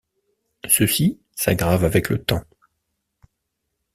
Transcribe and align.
Ceux-ci 0.65 1.19
s'aggravent 1.35 1.83
avec 1.85 2.09
le 2.09 2.23
temps. 2.23 2.43